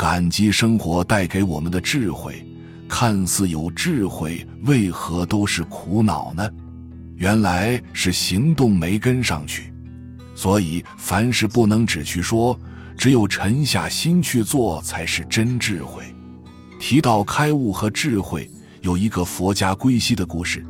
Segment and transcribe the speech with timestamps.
[0.00, 2.42] 感激生活带给我们的智慧。
[2.88, 6.50] 看似有智慧，为何都是苦恼呢？
[7.16, 9.70] 原来是行动没跟上去。
[10.34, 12.58] 所以凡事不能只去说，
[12.96, 16.02] 只有沉下心去做，才是真智慧。
[16.78, 20.64] 提到开悟和智慧，有一个佛家归西的故事。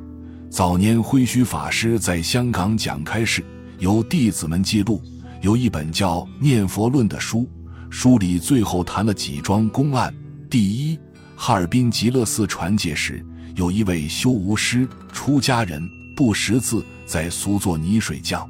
[0.50, 3.44] 早年慧虚法师在香港讲开示，
[3.78, 5.00] 由弟子们记录，
[5.40, 7.48] 有一本叫《念佛论》的书，
[7.90, 10.14] 书里最后谈了几桩公案。
[10.48, 10.98] 第一。
[11.42, 15.82] 哈尔滨极乐寺传戒时，有一位修无师出家人，
[16.14, 18.46] 不识字，在俗做泥水匠。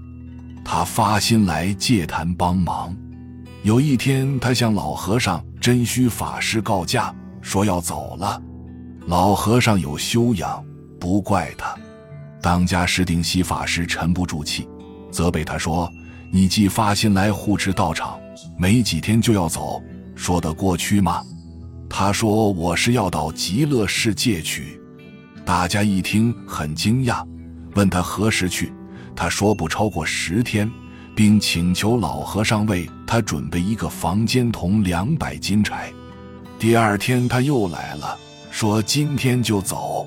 [0.64, 2.92] 他发心来戒坛帮忙。
[3.62, 8.42] 有一天，他向老和尚真虚法师告假，说要走了。
[9.06, 10.60] 老和尚有修养，
[10.98, 11.72] 不怪他。
[12.42, 14.68] 当家石定西法师沉不住气，
[15.12, 15.88] 责备他说
[16.32, 18.18] ：“你既发心来护持道场，
[18.58, 19.82] 没几天就要走，
[20.14, 21.24] 说得过去吗？”
[21.88, 24.80] 他说：“我是要到极乐世界去。”
[25.44, 27.26] 大家一听很惊讶，
[27.74, 28.72] 问他何时去。
[29.16, 30.70] 他说：“不超过十天，
[31.14, 35.92] 并请求老和尚为他准备一个房间同两百斤柴。”
[36.58, 38.16] 第二天他又来了，
[38.50, 40.06] 说：“今天就走。”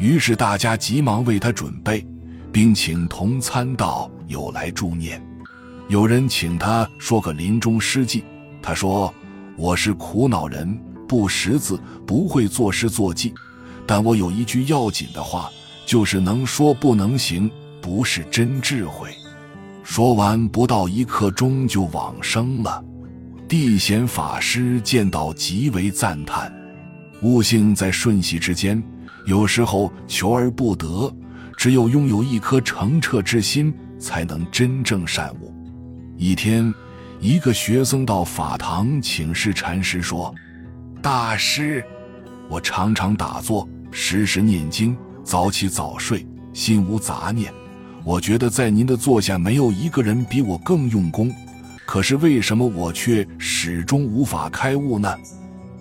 [0.00, 2.04] 于是大家急忙为他准备，
[2.50, 5.22] 并请同参道友来助念。
[5.88, 8.24] 有人请他说个临终诗记，
[8.62, 9.12] 他说
[9.56, 13.32] ：“我是苦恼人。”不识字，不会作诗作记，
[13.86, 15.50] 但我有一句要紧的话，
[15.84, 17.48] 就是能说不能行，
[17.82, 19.10] 不是真智慧。
[19.82, 22.82] 说完，不到一刻钟就往生了。
[23.46, 26.50] 地贤法师见到极为赞叹。
[27.20, 28.82] 悟性在瞬息之间，
[29.26, 31.14] 有时候求而不得，
[31.56, 35.53] 只有拥有一颗澄澈之心，才能真正善悟。
[36.16, 36.72] 一天，
[37.20, 40.32] 一个学僧到法堂请示禅师说。
[41.02, 41.84] 大师，
[42.48, 47.52] 我常常打坐，时时念经，早起早睡，心无杂念。
[48.04, 51.34] 我觉得在您的座下没有一个人比我更用功，
[51.84, 55.12] 可是为什么我却始终无法开悟呢？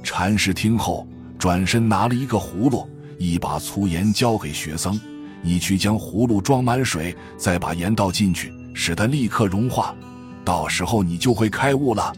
[0.02, 1.08] 禅师听后，
[1.38, 2.90] 转身拿了一个葫芦，
[3.20, 5.00] 一把粗盐交给学僧
[5.44, 9.96] ：“你去将葫芦装满水，再把盐倒进去，使它立刻融化，
[10.44, 12.14] 到时候你就会开悟了。”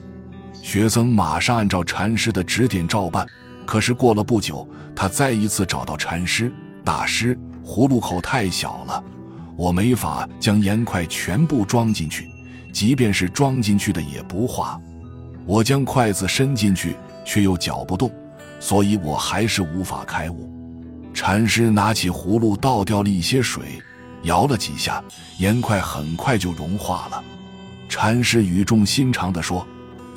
[0.61, 3.25] 学僧马上按照禅师的指点照办，
[3.65, 6.51] 可是过了不久，他再一次找到禅师
[6.83, 9.03] 大师，葫芦口太小了，
[9.55, 12.27] 我没法将盐块全部装进去，
[12.73, 14.79] 即便是装进去的也不化。
[15.45, 18.11] 我将筷子伸进去，却又搅不动，
[18.59, 20.51] 所以我还是无法开悟。
[21.13, 23.79] 禅师拿起葫芦倒掉了一些水，
[24.23, 25.03] 摇了几下，
[25.37, 27.23] 盐块很快就融化了。
[27.88, 29.66] 禅师语重心长地说。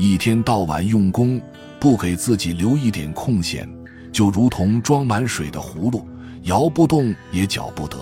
[0.00, 1.40] 一天到晚用功，
[1.80, 3.68] 不给自己留一点空闲，
[4.12, 6.06] 就如同装满水的葫芦，
[6.44, 7.98] 摇不动也搅不得，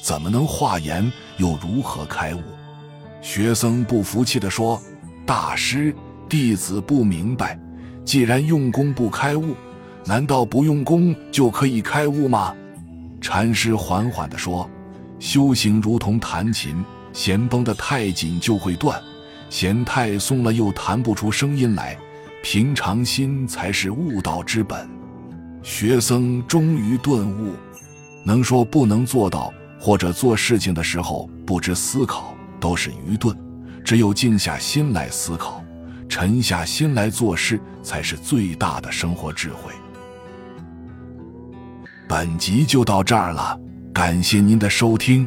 [0.00, 1.10] 怎么能化言？
[1.38, 2.40] 又如何开悟？
[3.20, 4.80] 学僧不服气地说
[5.26, 5.92] ：“大师，
[6.28, 7.58] 弟子不明白，
[8.04, 9.56] 既然用功不开悟，
[10.06, 12.54] 难道不用功就可以开悟吗？”
[13.20, 14.70] 禅师缓缓地说
[15.18, 16.76] ：“修行如同弹琴，
[17.12, 19.00] 弦绷得太紧就会断。”
[19.50, 21.98] 弦太松了，又弹不出声音来。
[22.42, 24.88] 平常心才是悟道之本。
[25.62, 27.52] 学僧终于顿悟，
[28.24, 33.36] 能说不能做到，或者做事情的时候不知思考，都是愚钝。
[33.84, 35.62] 只有静下心来思考，
[36.08, 39.72] 沉下心来做事，才是最大的生活智慧。
[42.08, 43.58] 本集就到这儿了，
[43.92, 45.26] 感谢您的收听，